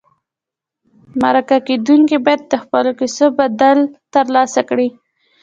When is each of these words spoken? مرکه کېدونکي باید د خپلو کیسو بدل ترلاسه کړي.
مرکه 1.21 1.57
کېدونکي 1.67 2.17
باید 2.25 2.41
د 2.51 2.53
خپلو 2.63 2.91
کیسو 2.99 3.25
بدل 3.39 3.77
ترلاسه 4.13 4.61
کړي. 4.69 4.87